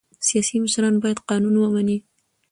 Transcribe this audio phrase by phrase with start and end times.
[0.27, 1.97] سیاسي مشران باید قانون ومني